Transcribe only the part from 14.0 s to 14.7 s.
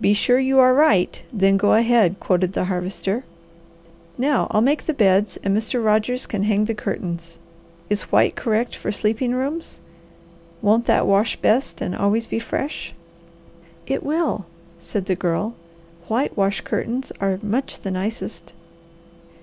will,"